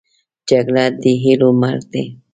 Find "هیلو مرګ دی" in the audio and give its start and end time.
1.23-2.03